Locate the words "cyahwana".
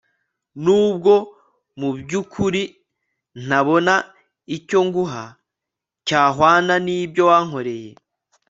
6.07-6.73